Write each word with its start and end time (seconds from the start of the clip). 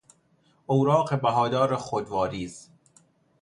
اوراق 0.67 1.21
بهادار 1.21 1.75
خود 1.75 2.07
واریز 2.09 2.69